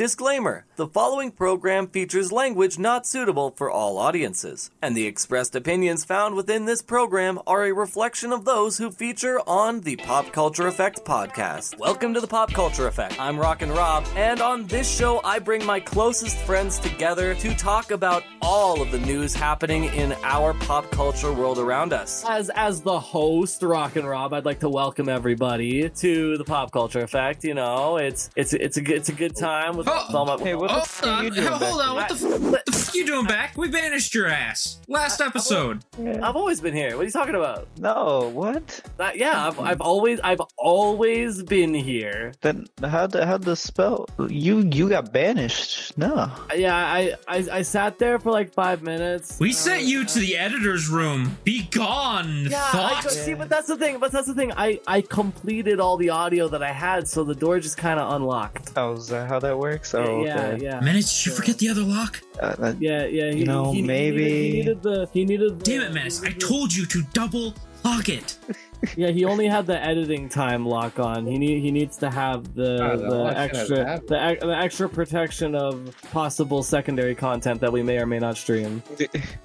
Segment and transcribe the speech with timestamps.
[0.00, 6.06] Disclaimer The following program features language not suitable for all audiences, and the expressed opinions
[6.06, 10.66] found within this program are a reflection of those who feature on the Pop Culture
[10.66, 11.78] Effect podcast.
[11.78, 13.20] Welcome to the Pop Culture Effect.
[13.20, 17.90] I'm Rockin' Rob, and on this show, I bring my closest friends together to talk
[17.90, 22.24] about all of the news happening in our pop culture world around us.
[22.26, 27.02] As as the host, Rockin' Rob, I'd like to welcome everybody to the Pop Culture
[27.02, 27.44] Effect.
[27.44, 30.36] You know, it's it's it's a it's a good time with Oh, all my.
[30.42, 32.34] Hey, what the Oh, f- are uh, you doing hold back on, what the, here?
[32.34, 33.56] f- what the f- you doing back?
[33.56, 35.84] We banished your ass last episode.
[35.96, 36.20] here?
[36.22, 36.96] I've always been here.
[36.96, 37.68] What are you talking about?
[37.78, 38.80] No, what?
[38.98, 42.32] That, yeah, I've, I've always I've always been here.
[42.40, 44.06] Then how the how the spell?
[44.28, 45.96] You you got banished?
[45.98, 46.30] No.
[46.54, 49.38] Yeah, I I, I sat there for like five minutes.
[49.40, 51.36] We Uh, sent you to the editor's room.
[51.44, 53.02] Be gone, Yeah, I thought.
[53.02, 53.98] could see, but that's the thing.
[53.98, 54.52] But that's the thing.
[54.56, 58.12] I I completed all the audio that I had, so the door just kind of
[58.14, 58.70] unlocked.
[58.76, 59.79] Oh, is that how that works?
[59.94, 60.64] Oh, yeah, okay.
[60.64, 62.20] yeah, Menace, did you forget the other lock?
[62.40, 63.30] Uh, uh, yeah, yeah.
[63.32, 65.58] He, You know, he, he maybe- needed, he needed the he needed.
[65.58, 66.22] The, Damn it, Menace!
[66.22, 68.36] I told you to double lock it.
[68.96, 71.26] Yeah, he only had the editing time lock on.
[71.26, 74.00] He need he needs to have the Oh, the the lock should have extra
[74.40, 78.82] the, the extra protection of possible secondary content that we may or may not stream.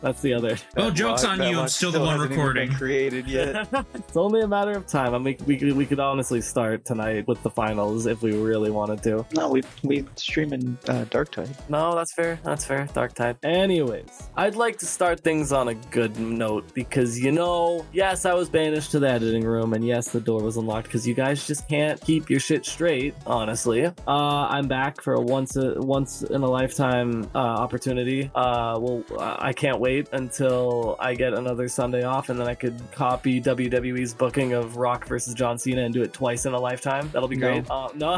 [0.01, 0.57] That's the other.
[0.77, 2.71] Oh, that joke's lock- on you, I'm lock still the one hasn't even been recording.
[2.73, 3.67] created yet.
[3.93, 5.13] it's only a matter of time.
[5.13, 8.71] I mean, we could, we could honestly start tonight with the finals if we really
[8.71, 9.25] wanted to.
[9.33, 11.49] no, we we stream in uh, Darktide.
[11.69, 12.39] No, that's fair.
[12.43, 12.87] That's fair.
[12.87, 13.37] Darktide.
[13.43, 18.33] Anyways, I'd like to start things on a good note because you know, yes, I
[18.33, 21.45] was banished to the editing room, and yes, the door was unlocked because you guys
[21.47, 23.15] just can't keep your shit straight.
[23.25, 28.29] Honestly, uh, I'm back for a once a once in a lifetime uh, opportunity.
[28.35, 32.79] Uh, well, I can't wait until I get another Sunday off, and then I could
[32.91, 37.09] copy WWE's booking of Rock versus John Cena and do it twice in a lifetime.
[37.11, 37.47] That'll be No.
[37.61, 37.69] great.
[37.69, 38.13] Uh, no,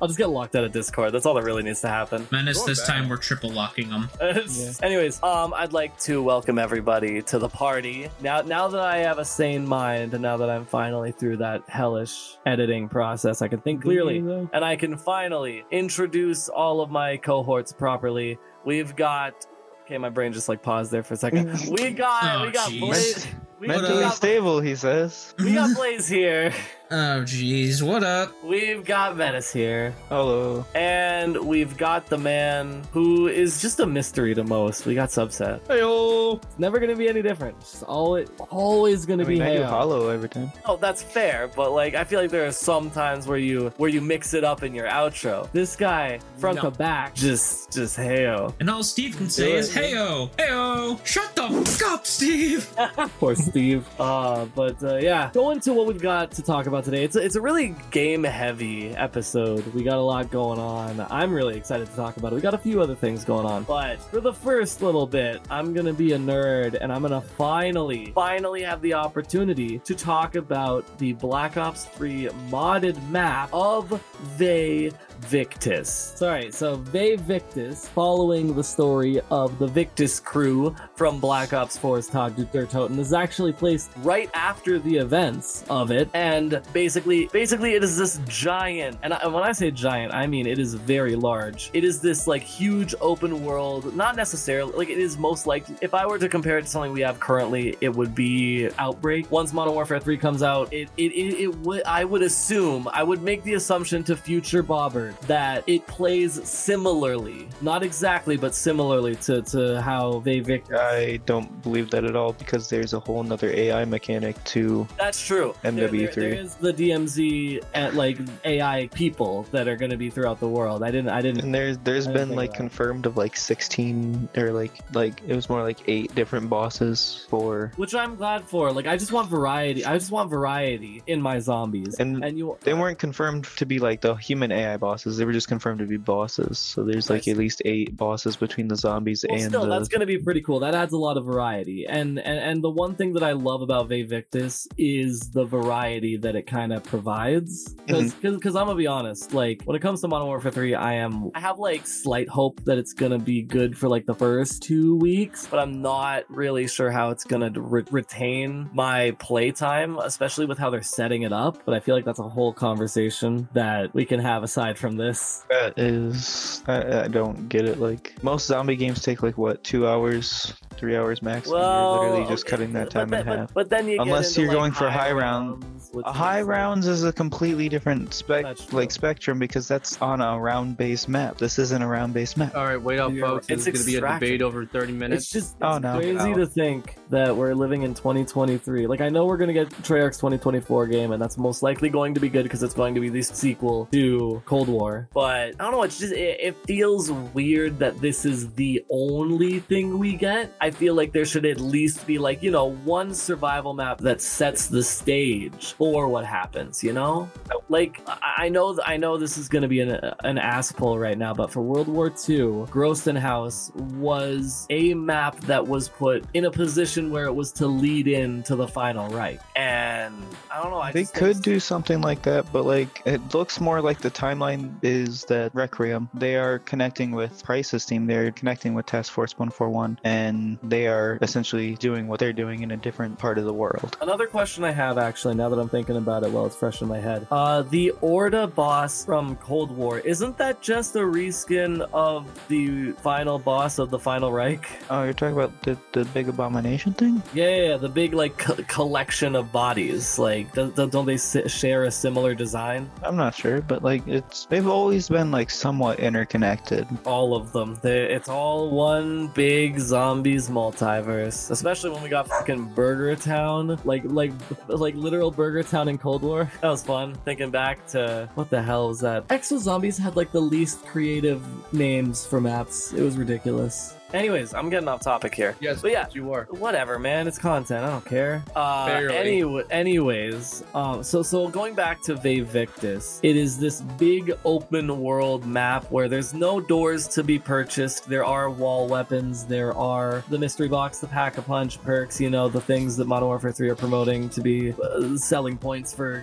[0.00, 1.12] I'll just get locked out of Discord.
[1.12, 2.26] That's all that really needs to happen.
[2.30, 4.08] Menace, this time we're triple locking them.
[4.82, 8.08] Anyways, um, I'd like to welcome everybody to the party.
[8.20, 11.62] Now, now that I have a sane mind, and now that I'm finally through that
[11.68, 17.16] hellish editing process, I can think clearly, and I can finally introduce all of my
[17.16, 18.38] cohorts properly.
[18.64, 19.46] We've got.
[19.84, 21.48] Okay, my brain just like paused there for a second.
[21.70, 22.70] We got, Oh, we got.
[22.78, 23.26] Blaze.
[23.58, 25.34] We, we Mentally got, stable, he says.
[25.38, 26.52] we got Blaze here.
[26.92, 28.32] Oh, jeez, what up?
[28.42, 29.94] We've got Menace here.
[30.08, 30.66] Hello.
[30.74, 34.86] And we've got the man who is just a mystery to most.
[34.86, 35.60] We got Subset.
[35.68, 36.42] Heyo.
[36.42, 37.56] It's never gonna be any different.
[37.60, 40.50] It's always, always gonna I mean, be I do hollow every time.
[40.66, 43.88] Oh, that's fair, but like I feel like there are some times where you where
[43.88, 45.48] you mix it up in your outro.
[45.52, 46.70] This guy front No.
[46.70, 48.52] to back, just just Hale.
[48.58, 49.94] And all Steve can say Do is, it.
[49.94, 52.68] "Heyo, heyo, shut the fuck up, Steve."
[53.20, 53.86] Poor Steve.
[54.00, 57.04] Uh, but uh, yeah, going to what we've got to talk about today.
[57.04, 59.66] It's a, it's a really game heavy episode.
[59.74, 61.06] We got a lot going on.
[61.10, 62.36] I'm really excited to talk about it.
[62.36, 65.72] We got a few other things going on, but for the first little bit, I'm
[65.74, 70.98] gonna be a nerd and I'm gonna finally, finally have the opportunity to talk about
[70.98, 74.02] the Black Ops 3 modded map of
[74.36, 74.92] They
[75.22, 76.16] Victis.
[76.16, 82.08] Sorry, so Vae Victis, following the story of the Victis crew from Black Ops 4's
[82.08, 82.66] Tag Der
[83.00, 88.20] is actually placed right after the events of it, and basically, basically, it is this
[88.26, 88.98] giant.
[89.02, 91.70] And I, when I say giant, I mean it is very large.
[91.72, 93.94] It is this like huge open world.
[93.94, 95.76] Not necessarily like it is most likely.
[95.80, 99.30] If I were to compare it to something we have currently, it would be Outbreak.
[99.30, 103.02] Once Modern Warfare 3 comes out, it it it, it would I would assume I
[103.02, 104.62] would make the assumption to future
[105.10, 110.78] Bobbert that it plays similarly, not exactly, but similarly to to how Vae Victis.
[110.78, 115.24] I don't believe that at all because there's a whole nother AI mechanic to That's
[115.24, 115.54] true.
[115.62, 116.14] There- there- MW3.
[116.14, 120.48] there is the DMZ at like AI people that are going to be throughout the
[120.48, 120.82] world.
[120.82, 121.10] I didn't.
[121.10, 121.42] I didn't.
[121.44, 125.62] And there's there's been like confirmed of like 16 or like like it was more
[125.62, 128.72] like eight different bosses for Which I'm glad for.
[128.72, 129.84] Like, I just want variety.
[129.84, 131.96] I just want variety in my zombies.
[131.98, 132.56] And and you.
[132.62, 135.16] they weren't confirmed to be like the human AI bosses.
[135.18, 136.58] They were just confirmed to be bosses.
[136.58, 137.28] So there's like Nice.
[137.28, 140.18] at least eight bosses between the zombies Well, and still, the that's going to be
[140.18, 140.60] pretty cool.
[140.60, 141.86] That adds a lot of variety.
[141.86, 146.16] And and and the one thing that I love about Vae Victis is the variety
[146.18, 147.74] that it kind of provides.
[147.74, 147.86] Mm-hmm.
[147.86, 150.94] Because because I'm gonna be honest, like when it comes to Modern Warfare 3, I
[150.94, 154.62] am I have like slight hope that it's gonna be good for like the first
[154.62, 160.46] two weeks, but I'm not really sure how it's gonna re- retain my playtime, especially
[160.46, 161.58] with how they're setting it up.
[161.64, 165.44] But I feel like that's a whole conversation that we can have aside from this.
[165.50, 167.78] that is I, I don't get it.
[167.78, 171.46] Like most zombie games take like what two hours, three hours max.
[171.48, 173.54] Well, you're literally just okay, cutting that but time then, in but- half.
[173.54, 176.10] But, then you get Unless into, you're like, going for high round- rounds, which A
[176.10, 180.38] is, high like- rounds is a completely different spec, like spectrum because that's on a
[180.40, 181.36] round-based map.
[181.38, 182.56] This isn't a round-based map.
[182.56, 183.46] All right, wait up, You're- folks.
[183.46, 185.12] This it's going to be a debate over 30 minutes.
[185.12, 185.96] Oh, it's just it's Oh, no.
[185.98, 186.34] crazy Ow.
[186.34, 188.86] to think that we're living in 2023.
[188.86, 192.20] Like I know we're gonna get Treyarch's 2024 game, and that's most likely going to
[192.20, 195.08] be good because it's going to be the sequel to Cold War.
[195.12, 195.82] But I don't know.
[195.82, 200.52] It's just it, it feels weird that this is the only thing we get.
[200.60, 204.20] I feel like there should at least be like you know one survival map that
[204.20, 206.82] sets the stage for what happens.
[206.82, 207.30] You know,
[207.68, 209.90] like I, I know I know this is going to be an
[210.24, 215.38] an ass pull right now, but for World War II, Groesten Haus was a map
[215.40, 219.08] that was put in a position where it was to lead in to the Final
[219.08, 219.40] Reich.
[219.56, 220.14] And
[220.52, 220.80] I don't know.
[220.80, 223.98] I They just could think- do something like that, but like it looks more like
[224.00, 226.08] the timeline is that Requiem.
[226.14, 228.06] They are connecting with Price's team.
[228.06, 232.70] They're connecting with Task Force 141, and they are essentially doing what they're doing in
[232.72, 233.96] a different part of the world.
[234.00, 236.88] Another question I have actually, now that I'm thinking about it, well, it's fresh in
[236.88, 237.26] my head.
[237.30, 243.38] Uh, the Orda boss from Cold War, isn't that just a reskin of the final
[243.38, 244.66] boss of the Final Reich?
[244.90, 247.22] Oh, you're talking about the, the big abomination thing?
[247.34, 250.18] Yeah, yeah, yeah, the big like co- collection of bodies.
[250.18, 252.90] Like, do- do- don't they share a similar design?
[253.02, 256.86] I'm not sure, but like it's they've always been like somewhat interconnected.
[257.04, 257.78] All of them.
[257.82, 261.50] They, it's all one big zombies multiverse.
[261.50, 264.32] Especially when we got fucking Burger Town, like like
[264.68, 266.50] like literal Burger Town in Cold War.
[266.60, 267.14] That was fun.
[267.24, 269.26] Thinking back to what the hell was that?
[269.28, 272.92] Exo Zombies had like the least creative names for maps.
[272.92, 273.94] It was ridiculous.
[274.12, 275.54] Anyways, I'm getting off topic here.
[275.60, 276.44] yes, But yeah, you are.
[276.50, 279.16] whatever man it's content i don't care uh Barely.
[279.16, 285.00] anyway, anyways um so so going back to Vae Victis it is this big open
[285.00, 290.24] world map where there's no doors to be purchased there are wall weapons there are
[290.28, 293.52] the mystery box the pack a punch perks you know the things that modern warfare
[293.52, 296.20] 3 are promoting to be uh, selling points for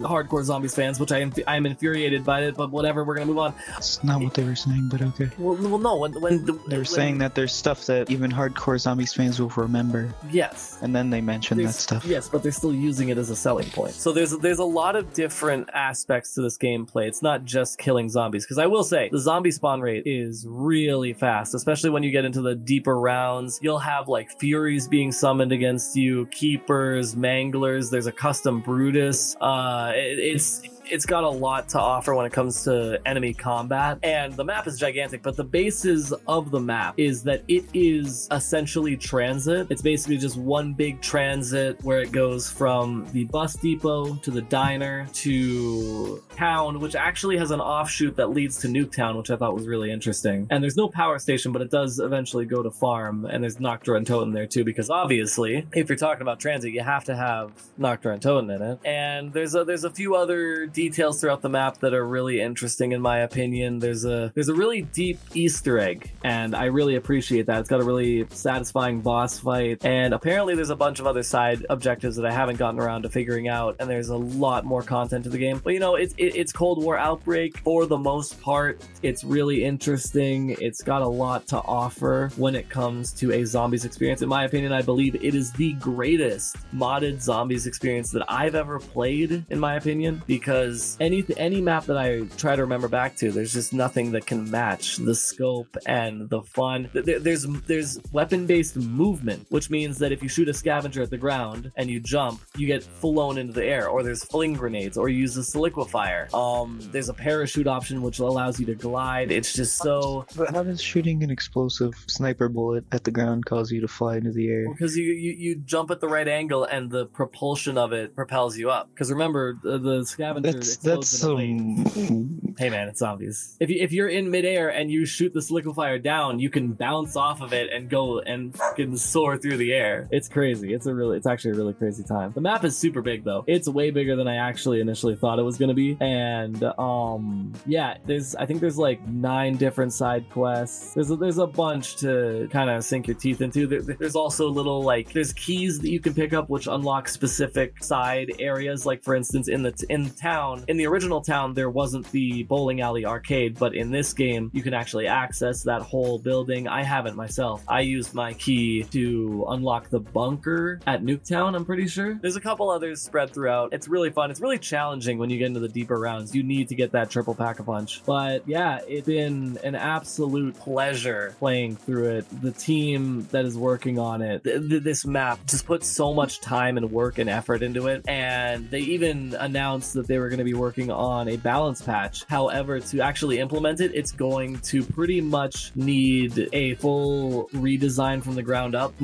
[0.00, 3.38] hardcore zombies fans which i am i'm infuriated by it but whatever we're gonna move
[3.38, 5.30] on It's not what they were saying, but okay.
[5.38, 8.30] well, well no when when the, They were when- saying that there's stuff that even
[8.30, 12.04] hardcore zombies fans will remember, yes and then they mentioned that stuff.
[12.04, 13.92] Yes, but they're still using it as a selling point.
[13.94, 17.06] So there's there's a lot of different aspects to this gameplay.
[17.08, 18.44] It's not just killing zombies.
[18.44, 22.24] Because I will say the zombie spawn rate is really fast, especially when you get
[22.24, 23.58] into the deeper rounds.
[23.62, 27.90] You'll have like furies being summoned against you, keepers, manglers.
[27.90, 29.36] There's a custom Brutus.
[29.40, 33.98] Uh, it- it's it's got a lot to offer when it comes to enemy combat
[34.02, 38.28] and the map is gigantic but the basis of the map is that it is
[38.30, 39.66] essentially transit.
[39.70, 44.42] It's basically just one big transit where it goes from the bus depot to the
[44.42, 49.54] diner to town which actually has an offshoot that leads to nuketown which i thought
[49.54, 50.46] was really interesting.
[50.50, 53.96] And there's no power station but it does eventually go to farm and there's nocturne
[53.96, 57.52] and totem there too because obviously if you're talking about transit you have to have
[57.78, 58.78] nocturne and totem in it.
[58.84, 62.92] And there's a there's a few other details throughout the map that are really interesting
[62.92, 63.78] in my opinion.
[63.78, 67.60] There's a there's a really deep Easter egg, and I really appreciate that.
[67.60, 71.64] It's got a really satisfying boss fight, and apparently there's a bunch of other side
[71.70, 73.76] objectives that I haven't gotten around to figuring out.
[73.80, 75.60] And there's a lot more content to the game.
[75.64, 78.86] But you know, it's it, it's Cold War Outbreak for the most part.
[79.02, 80.56] It's really interesting.
[80.60, 84.20] It's got a lot to offer when it comes to a zombies experience.
[84.20, 88.78] In my opinion, I believe it is the greatest modded zombies experience that I've ever
[88.78, 89.46] played.
[89.48, 90.65] In my opinion, because
[91.00, 94.50] any any map that I try to remember back to, there's just nothing that can
[94.50, 96.88] match the scope and the fun.
[96.92, 101.10] There- There's there's weapon based movement, which means that if you shoot a scavenger at
[101.10, 103.88] the ground and you jump, you get flown into the air.
[103.88, 106.32] Or there's fling grenades, or you use a sliquifier.
[106.34, 109.30] Um, there's a parachute option which allows you to glide.
[109.30, 113.70] It's just so But how does shooting an explosive sniper bullet at the ground cause
[113.72, 114.66] you to fly into the air?
[114.72, 118.56] because you, you you jump at the right angle and the propulsion of it propels
[118.56, 118.88] you up.
[118.90, 121.86] Because remember the, the scavenger That's explodes that's in a lane.
[121.86, 122.54] some.
[122.58, 123.56] Hey man, it's zombies.
[123.60, 127.16] If you, if you're in midair and you shoot the solidifier down, you can bounce
[127.16, 130.08] off of it and go and fucking soar through the air.
[130.10, 130.72] It's crazy.
[130.72, 132.32] It's a really, it's actually a really crazy time.
[132.34, 133.44] The map is super big though.
[133.46, 135.98] It's way bigger than I actually initially thought it was gonna be.
[136.00, 140.94] And um, yeah, there's I think there's like nine different side quests.
[140.94, 143.66] There's a, there's a bunch to kind of sink your teeth into.
[143.66, 147.84] There, there's also little like there's keys that you can pick up which unlock specific
[147.84, 148.86] side areas.
[148.86, 152.44] Like for instance, in the in town town, in the original town, there wasn't the
[152.44, 156.68] bowling alley arcade, but in this game, you can actually access that whole building.
[156.68, 157.62] I haven't myself.
[157.68, 162.14] I used my key to unlock the bunker at Nuketown, I'm pretty sure.
[162.14, 163.72] There's a couple others spread throughout.
[163.72, 164.30] It's really fun.
[164.30, 166.34] It's really challenging when you get into the deeper rounds.
[166.34, 168.02] You need to get that triple pack a punch.
[168.04, 172.42] But yeah, it's been an absolute pleasure playing through it.
[172.42, 176.40] The team that is working on it, th- th- this map just put so much
[176.40, 178.04] time and work and effort into it.
[178.08, 182.24] And they even announced that they were going to be working on a balance patch.
[182.28, 188.34] However, to actually implement it, it's going to pretty much need a full redesign from
[188.34, 188.94] the ground up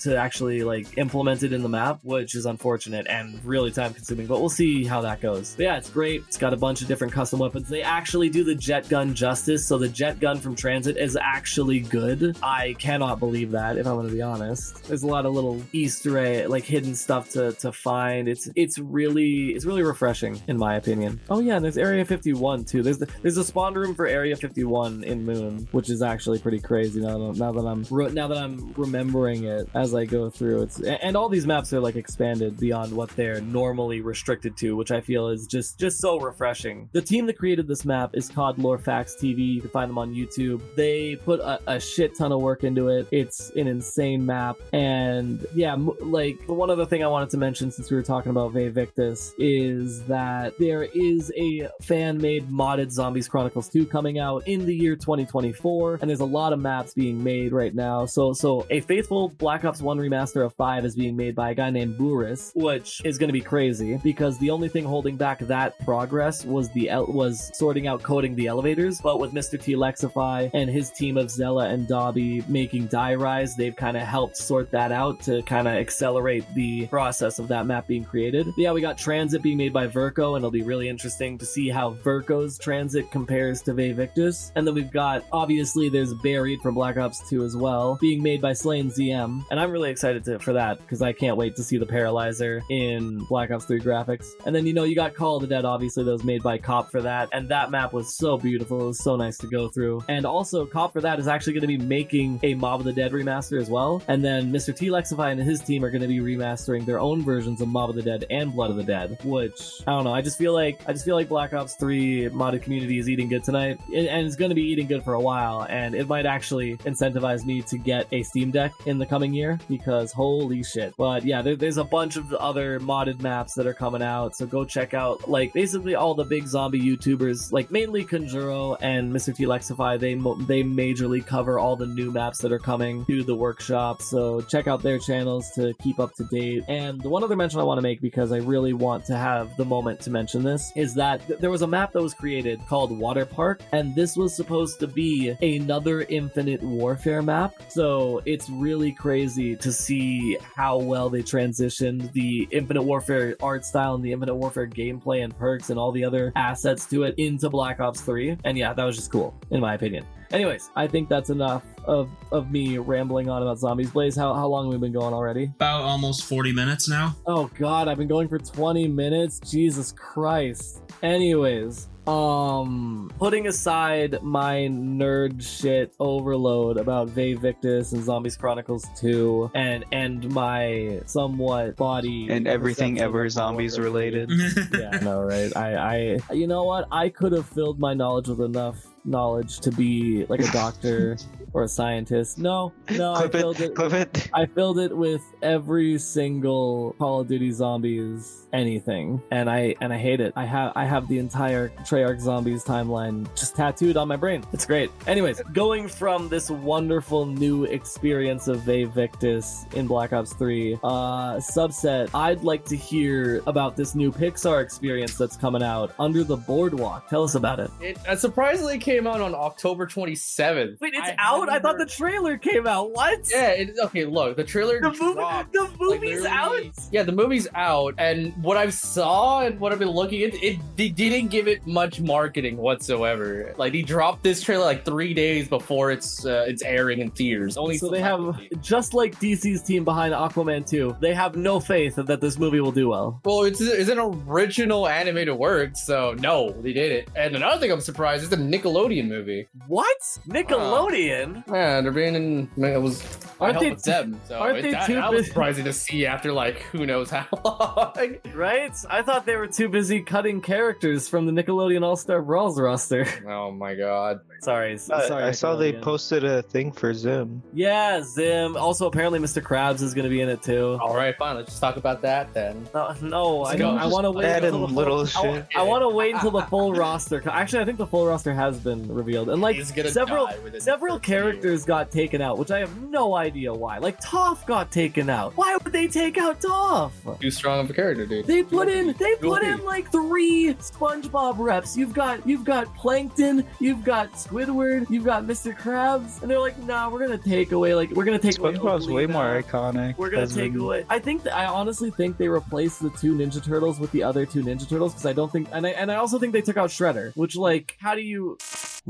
[0.00, 4.26] to actually like implement it in the map, which is unfortunate and really time consuming.
[4.26, 5.54] But we'll see how that goes.
[5.56, 6.22] But yeah, it's great.
[6.26, 7.68] It's got a bunch of different custom weapons.
[7.68, 9.66] They actually do the jet gun justice.
[9.66, 12.36] So the jet gun from Transit is actually good.
[12.42, 14.84] I cannot believe that, if I'm going to be honest.
[14.84, 18.28] There's a lot of little Easter egg, like hidden stuff to, to find.
[18.28, 21.20] It's it's really it's really refreshing in my opinion.
[21.28, 22.82] Oh yeah, and there's Area 51 too.
[22.82, 26.60] There's the, there's a spawn room for Area 51 in Moon, which is actually pretty
[26.60, 30.62] crazy now that, now that I'm now that I'm remembering it as I go through.
[30.62, 34.90] It's and all these maps are like expanded beyond what they're normally restricted to, which
[34.90, 36.88] I feel is just just so refreshing.
[36.92, 39.54] The team that created this map is called Lorefacts TV.
[39.54, 40.62] You can find them on YouTube.
[40.76, 43.08] They put a, a shit ton of work into it.
[43.10, 47.90] It's an insane map, and yeah, like one other thing I wanted to mention since
[47.90, 53.68] we were talking about Vae Victis is that there is a fan-made modded Zombies Chronicles
[53.70, 57.52] 2 coming out in the year 2024, and there's a lot of maps being made
[57.52, 58.04] right now.
[58.04, 61.54] So, so a faithful Black Ops 1 remaster of 5 is being made by a
[61.54, 65.38] guy named Buris, which is going to be crazy because the only thing holding back
[65.40, 69.00] that progress was the was sorting out coding the elevators.
[69.00, 69.60] But with Mr.
[69.60, 74.02] T Lexify and his team of Zella and Dobby making Die Rise, they've kind of
[74.02, 78.44] helped sort that out to kind of accelerate the process of that map being created.
[78.44, 81.46] But yeah, we got Transit being made by Verco, and it'll be really interesting to
[81.46, 84.50] see how Verco's Transit compares to Vae Victis.
[84.56, 88.40] And then we've got obviously there's Buried from Black Ops 2 as well, being made
[88.40, 91.62] by Slain ZM, and I'm really excited to, for that because I can't wait to
[91.62, 94.26] see the Paralyzer in Black Ops 3 graphics.
[94.44, 96.58] And then you know you got Call of the Dead, obviously that was made by
[96.58, 98.80] Cop for that, and that map was so beautiful.
[98.82, 100.02] It was so nice to go through.
[100.08, 102.92] And also Cop for that is actually going to be making a Mob of the
[102.92, 104.02] Dead remaster as well.
[104.08, 104.76] And then Mr.
[104.76, 107.90] T Lexify and his team are going to be remastering their own versions of Mob
[107.90, 110.12] of the Dead and Blood of the Dead, which I don't know.
[110.12, 113.28] I just feel like I just feel like Black Ops 3 modded community is eating
[113.28, 115.66] good tonight, and it's going to be eating good for a while.
[115.68, 119.60] And it might actually incentivize me to get a Steam Deck in the coming year
[119.68, 120.94] because holy shit.
[120.96, 124.46] But yeah, there, there's a bunch of other modded maps that are coming out, so
[124.46, 129.36] go check out like basically all the big zombie YouTubers, like mainly Conjuro and Mr.
[129.36, 130.00] T Lexify.
[130.00, 130.14] They
[130.46, 134.00] they majorly cover all the new maps that are coming to the workshop.
[134.00, 136.64] So check out their channels to keep up to date.
[136.66, 139.54] And the one other mention I want to make because I really want to have
[139.58, 142.60] the moment to mention this is that th- there was a map that was created
[142.68, 147.54] called Water Park, and this was supposed to be another Infinite Warfare map.
[147.68, 153.94] So it's really crazy to see how well they transitioned the Infinite Warfare art style
[153.94, 157.50] and the Infinite Warfare gameplay and perks and all the other assets to it into
[157.50, 158.38] Black Ops 3.
[158.44, 160.04] And yeah, that was just cool, in my opinion.
[160.32, 164.14] Anyways, I think that's enough of, of me rambling on about Zombies Blaze.
[164.14, 165.44] How, how long have we been going already?
[165.44, 167.16] About almost 40 minutes now.
[167.26, 169.40] Oh god, I've been going for 20 minutes?
[169.40, 170.82] Jesus Christ.
[171.02, 179.50] Anyways, um putting aside my nerd shit overload about Vae Victis and Zombies Chronicles 2
[179.54, 184.30] and and my somewhat body and everything ever zombies related.
[184.72, 185.54] yeah, no, right?
[185.56, 186.88] I, I, you know what?
[186.90, 191.16] I could have filled my knowledge with enough knowledge to be like a doctor
[191.52, 192.38] or a scientist.
[192.38, 193.74] No, no, I filled it, it.
[193.74, 194.30] clip it.
[194.32, 199.98] I filled it with every single Call of Duty Zombies anything, and I and I
[199.98, 200.32] hate it.
[200.36, 204.44] I have I have the entire Treyarch Zombies timeline just tattooed on my brain.
[204.52, 204.90] It's great.
[205.06, 211.34] Anyways, going from this wonderful new experience of Vae Victis in Black Ops 3, uh,
[211.36, 216.36] subset, I'd like to hear about this new Pixar experience that's coming out under the
[216.36, 217.08] boardwalk.
[217.08, 217.70] Tell us about it.
[217.80, 220.80] It uh, surprisingly came out on October 27th.
[220.80, 221.39] Wait, it's I out?
[221.48, 222.92] I haven't thought the trailer came out.
[222.92, 223.20] What?
[223.30, 226.62] Yeah, it, okay, look, the trailer The movie, the like, movie's out.
[226.92, 230.58] Yeah, the movie's out, and what I saw and what I've been looking at, it
[230.76, 233.54] they didn't give it much marketing whatsoever.
[233.56, 237.56] Like he dropped this trailer like three days before it's uh, it's airing in theaters.
[237.56, 241.96] Only So they have, just like DC's team behind Aquaman 2, they have no faith
[241.96, 243.20] that this movie will do well.
[243.24, 247.08] Well, it's, it's an original animated work, so no, they did it.
[247.14, 249.48] And another thing I'm surprised is the Nickelodeon movie.
[249.66, 249.98] What?
[250.28, 251.29] Nickelodeon?
[251.48, 252.50] Yeah, they're being in.
[252.56, 253.02] man, It was.
[253.40, 256.04] Aren't they with them, so aren't they that, too that was busy- surprising to see
[256.04, 258.16] after like who knows how long.
[258.34, 258.72] Right?
[258.90, 263.06] I thought they were too busy cutting characters from the Nickelodeon All Star Brawls roster.
[263.26, 264.20] oh my god!
[264.40, 265.24] Sorry, Uh, sorry.
[265.24, 265.82] I saw they Nickelodeon.
[265.82, 267.42] posted a thing for Zim.
[267.52, 268.56] Yeah, Zim.
[268.56, 269.42] Also, apparently, Mr.
[269.42, 270.78] Krabs is going to be in it too.
[270.80, 271.36] All right, fine.
[271.36, 272.68] Let's just talk about that then.
[272.74, 273.78] No, no I don't.
[273.78, 275.46] I want to wait Add until the little full, shit.
[275.56, 277.22] I want to wait until the full roster.
[277.30, 280.62] Actually, I think the full roster has been revealed, and like several several the first
[280.62, 280.98] year.
[281.00, 283.78] characters got taken out, which I have no idea why.
[283.78, 285.36] Like Toph got taken out.
[285.36, 287.20] Why would they take out Toph?
[287.20, 288.26] Too strong of a character, dude.
[288.26, 291.76] They put in they put in like three SpongeBob reps.
[291.76, 295.56] You've got you've got Plankton, you've got Squidward, you've got Mr.
[295.56, 298.86] Krabs, and they're like, nah, we're gonna take away like we're gonna take away SpongeBob's
[298.88, 299.12] way Oblina.
[299.12, 299.96] more iconic.
[299.98, 300.86] We're gonna take in- away.
[300.88, 304.24] I think that I honestly think they replaced the two Ninja Turtles with the other
[304.26, 306.56] two Ninja Turtles because I don't think, and I and I also think they took
[306.56, 307.14] out Shredder.
[307.16, 308.38] Which like, how do you?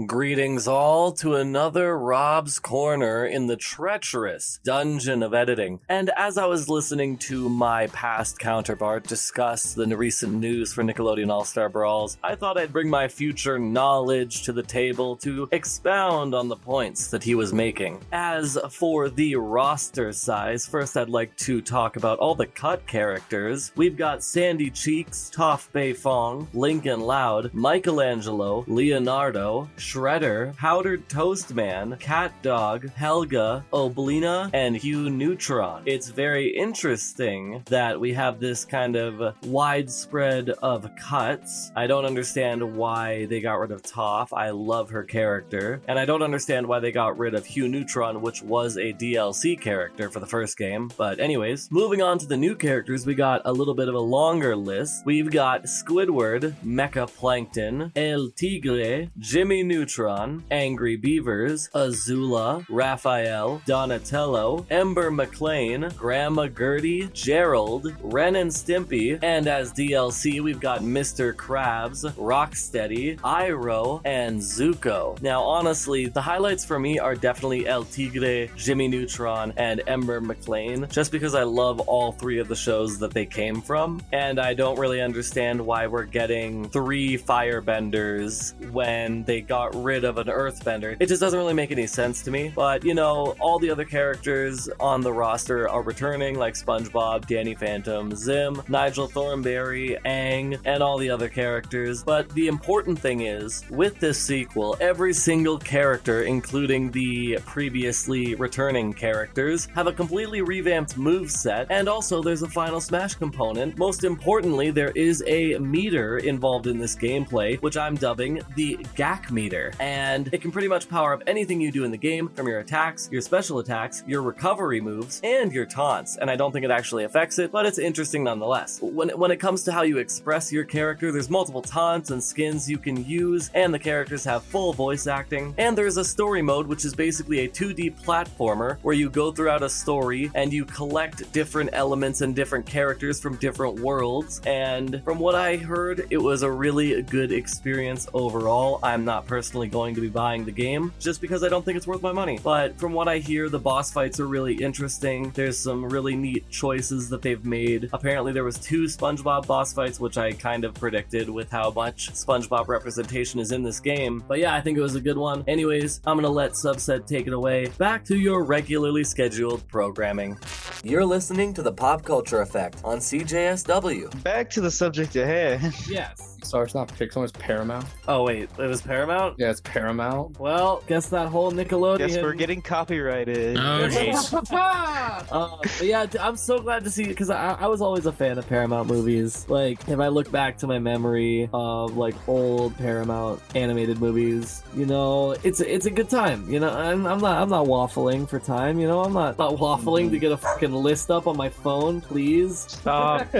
[0.06, 5.80] Greetings all to another Rob's Corner in the treacherous dungeon of editing.
[5.88, 11.28] And as I was listening to my past counterpart discuss the recent news for Nickelodeon
[11.28, 16.36] All Star Brawls, I thought I'd bring my future knowledge to the table to expound
[16.36, 18.00] on the points that he was making.
[18.12, 23.72] As for the roster size, first I'd like to talk about all the cut characters.
[23.74, 32.32] We've got Sandy Cheeks, Toph Beifong, Lincoln Loud, Michelangelo, Leonardo, Shredder, Powdered Toast Man, Cat
[32.42, 35.82] Dog, Helga, Oblina, and Hugh Neutron.
[35.86, 41.72] It's very interesting that we have this kind of widespread of cuts.
[41.74, 44.28] I don't understand why they got rid of Toph.
[44.32, 45.80] I love her character.
[45.88, 49.58] And I don't understand why they got rid of Hugh Neutron, which was a DLC
[49.58, 50.90] character for the first game.
[50.96, 54.00] But, anyways, moving on to the new characters, we got a little bit of a
[54.00, 55.06] longer list.
[55.06, 65.12] We've got Squidward, Mecha Plankton, El Tigre, Jimmy Neutron, Angry Beavers, Azula, Raphael, Donatello, Ember
[65.12, 71.32] McLain, Grandma Gertie, Gerald, Ren and Stimpy, and as DLC, we've got Mr.
[71.32, 75.22] Krabs, Rocksteady, Iroh, and Zuko.
[75.22, 80.88] Now, honestly, the highlights for me are definitely El Tigre, Jimmy Neutron, and Ember McLean,
[80.90, 84.52] just because I love all three of the shows that they came from, and I
[84.52, 90.96] don't really understand why we're getting three firebenders when they got rid of an earthbender.
[90.98, 92.52] It just doesn't really make any sense to me.
[92.54, 97.54] But, you know, all the other characters on the roster are returning, like SpongeBob, Danny
[97.54, 102.02] Phantom, Zim, Nigel Thornberry, Aang, and all the other characters.
[102.02, 108.92] But the important thing is, with this sequel, every single character, including the previously returning
[108.92, 113.76] characters, have a completely revamped move set, and also there's a final smash component.
[113.78, 119.30] Most importantly, there is a meter involved in this gameplay, which I'm dubbing the Gak
[119.30, 122.46] meter, and it can pretty much power up anything you do in the game, from
[122.46, 126.16] your attacks, your special attacks, your recovery moves, and your taunts.
[126.16, 128.80] And I don't think it actually affects it, but it's interesting nonetheless.
[128.80, 132.70] When when it comes to how you express your character, there's multiple taunts and skins
[132.70, 135.54] you can use, and the characters have full voice acting.
[135.58, 139.62] And there's a story mode, which is basically a 2D platformer where you go throughout
[139.62, 144.40] a story and you collect different elements and different characters from different worlds.
[144.46, 148.78] And from what I heard, it was a really good experience overall.
[148.82, 151.86] I'm not personally going to be buying the game just because I don't think it's
[151.86, 152.38] worth my money.
[152.42, 155.30] But from what I hear, the boss fights are really interesting.
[155.30, 157.88] There's some really neat choices that they've made.
[157.92, 162.12] Apparently, there was two SpongeBob boss fights, which I kind of predicted with how much
[162.12, 164.22] SpongeBob representation is in this game.
[164.26, 165.44] But yeah, I think it was a good one.
[165.46, 167.66] Anyways, I'm gonna let Subset take it away.
[167.78, 170.38] Back to your regularly scheduled programming.
[170.82, 174.22] You're listening to the Pop Culture Effect on CJSW.
[174.22, 175.74] Back to the subject at hand.
[175.88, 176.39] Yes.
[176.44, 177.22] Sorry, it's not Pixar.
[177.24, 177.86] It's Paramount.
[178.08, 179.36] Oh wait, it was Paramount.
[179.38, 180.38] Yeah, it's Paramount.
[180.38, 181.98] Well, guess that whole Nickelodeon.
[181.98, 183.56] Guess we're getting copyrighted.
[183.56, 184.30] Oh, jeez.
[185.30, 188.38] Uh, but yeah, I'm so glad to see because I, I was always a fan
[188.38, 189.48] of Paramount movies.
[189.48, 194.86] Like, if I look back to my memory of like old Paramount animated movies, you
[194.86, 196.50] know, it's it's a good time.
[196.50, 198.80] You know, I'm, I'm not I'm not waffling for time.
[198.80, 202.00] You know, I'm not not waffling to get a fucking list up on my phone,
[202.00, 202.58] please.
[202.68, 203.26] Stop.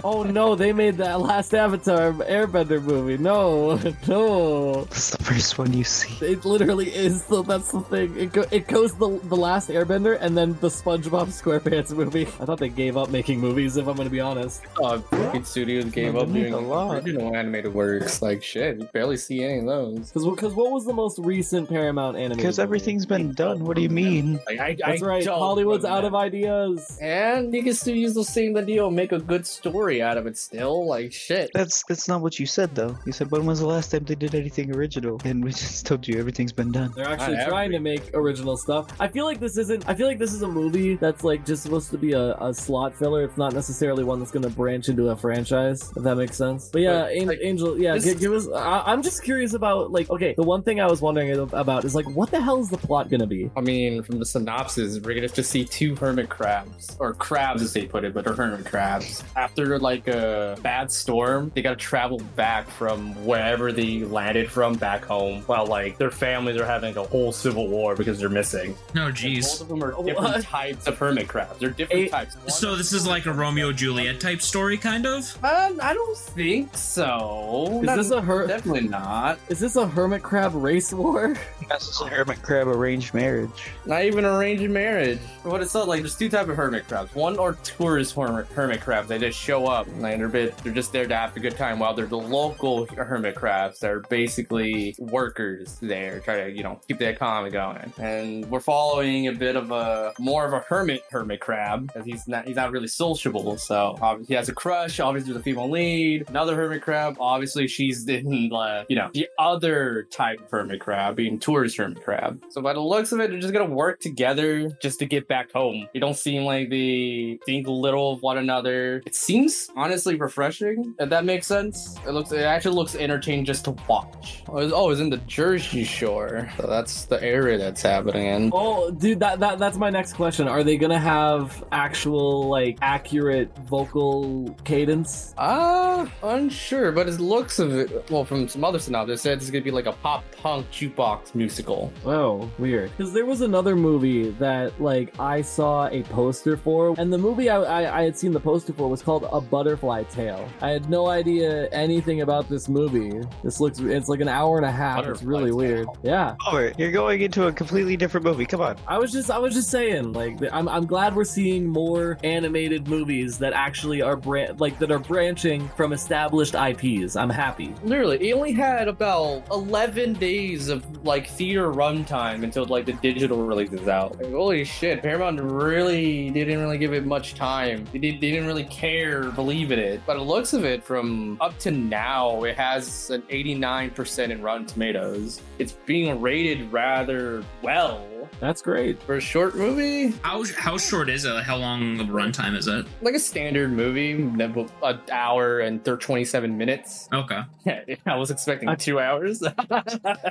[0.04, 3.18] Oh no, they made that last Avatar Airbender movie.
[3.18, 3.76] No,
[4.08, 4.80] no.
[4.90, 6.24] It's the first one you see.
[6.24, 7.24] It literally is.
[7.24, 8.16] So that's the thing.
[8.16, 12.22] It go, it goes the the last Airbender and then the SpongeBob SquarePants movie.
[12.40, 13.76] I thought they gave up making movies.
[13.76, 14.62] If I'm gonna be honest.
[14.78, 16.96] Oh, fucking studios gave They up make doing a lot.
[16.96, 18.22] original animated works.
[18.22, 20.10] Like shit, you barely see any of those.
[20.10, 22.38] Because because what was the most recent Paramount animated?
[22.38, 23.64] Because everything's been done.
[23.64, 24.40] What do you mean?
[24.46, 25.26] Like, I, That's I right.
[25.26, 26.08] Hollywood's out that.
[26.08, 26.98] of ideas.
[27.00, 30.16] And you can still use the same idea and make a good story story out
[30.16, 30.86] of it still.
[30.86, 31.50] Like shit.
[31.54, 32.96] That's that's not what you said though.
[33.04, 35.20] You said when was the last time they did anything original?
[35.24, 36.92] And we just told you everything's been done.
[36.94, 38.86] They're actually Not trying to make original stuff.
[39.00, 39.88] I feel like this isn't.
[39.88, 42.54] I feel like this is a movie that's like just supposed to be a, a
[42.54, 43.24] slot filler.
[43.24, 45.92] It's not necessarily one that's going to branch into a franchise.
[45.96, 46.68] If that makes sense.
[46.72, 47.76] But yeah, But, An- like, Angel.
[47.78, 48.48] Yeah, this- gi- give us.
[48.48, 50.08] I, I'm just curious about like.
[50.10, 52.78] Okay, the one thing I was wondering about is like, what the hell is the
[52.78, 53.50] plot going to be?
[53.56, 57.72] I mean, from the synopsis, we're gonna just see two hermit crabs, or crabs as
[57.72, 59.24] they put it, but they're hermit crabs.
[59.36, 65.04] After like a bad storm, they gotta travel back from wherever they landed from back
[65.04, 68.74] home, while like their families are having a whole civil war because they're missing.
[68.94, 69.60] No, Both jeez.
[69.60, 70.06] of them are What?
[70.06, 71.58] different types of hermit crabs.
[71.58, 72.36] They're different A- types.
[72.36, 75.24] One- So this is like a Romeo Juliet type story, kind of.
[75.44, 77.78] Um, I don't think so.
[77.80, 78.46] Is Not- this a her?
[78.46, 79.38] Definitely not.
[79.48, 81.36] Is this a hermit crab race war?
[81.72, 83.70] This is a hermit crab arranged marriage.
[83.86, 85.20] Not even arranged marriage.
[85.42, 86.00] What it's not like.
[86.02, 87.14] There's two type of hermit crabs.
[87.14, 89.08] One are tourist hermit, hermit crabs.
[89.08, 89.86] They just show up.
[89.98, 90.56] Like they're bit.
[90.58, 91.78] They're just there to have a good time.
[91.78, 93.80] While they're the local hermit crabs.
[93.80, 97.92] They're basically workers there, try to you know keep the economy going.
[97.98, 102.28] And we're following a bit of a more of a hermit hermit crab because he's
[102.28, 103.56] not he's not really sociable.
[103.56, 105.00] So obviously he has a crush.
[105.00, 106.28] Obviously the female lead.
[106.28, 107.16] Another hermit crab.
[107.20, 112.02] Obviously she's in uh, you know the other type of hermit crab being tourist hermit
[112.02, 112.42] crab.
[112.50, 115.52] So by the looks of it, they're just gonna work together just to get back
[115.52, 115.88] home.
[115.92, 119.02] They don't seem like they think little of one another.
[119.06, 120.94] It seems honestly refreshing.
[120.98, 121.96] If that makes sense.
[122.06, 122.32] It looks.
[122.32, 124.42] It actually looks entertaining just to watch.
[124.48, 126.50] Oh, it's, oh, it's in the Jersey Shore.
[126.56, 128.50] So that's the area that's happening in.
[128.52, 130.48] Oh, dude, that, that that's my next question.
[130.48, 135.34] Are they gonna have actual like accurate vocal cadence?
[135.38, 138.10] Ah, unsure, but it looks of it.
[138.10, 141.92] Well, from some other synopsis, said it's gonna be like a pop punk jukebox musical.
[142.04, 142.90] Oh, weird.
[142.96, 147.48] Because there was another movie that like I saw a poster for, and the movie
[147.50, 150.48] I, I I had seen the poster for was called A Butterfly Tale.
[150.60, 153.12] I had no idea anything about this movie.
[153.42, 155.06] This looks it's like an hour and a half.
[155.06, 155.56] it's really Tale.
[155.56, 155.88] weird.
[156.02, 156.34] Yeah.
[156.48, 156.72] Over.
[156.78, 158.46] You're going into a completely different movie.
[158.46, 158.76] Come on.
[158.86, 162.88] I was just I was just saying like I'm I'm glad we're seeing more animated
[162.88, 167.16] movies that actually are bran- like that are branching from established IPs.
[167.16, 167.74] I'm happy.
[167.82, 173.44] Literally, it only had about 11 days of like theater runtime until like the digital
[173.44, 174.18] release is out.
[174.20, 177.86] Like, holy shit, Paramount really didn't really give it much time.
[177.92, 180.02] They, did, they didn't really care, believe in it.
[180.06, 184.66] But it looks of it from up to now, it has an 89% in Rotten
[184.66, 185.40] Tomatoes.
[185.58, 188.06] It's being rated rather well.
[188.40, 189.00] That's great.
[189.04, 191.42] For a short movie, How how short is it?
[191.44, 192.86] How long of a runtime is it?
[193.00, 197.08] like a standard movie, an hour and thir- 27 minutes.
[197.12, 197.40] Okay.
[198.06, 199.42] I was expecting two hours.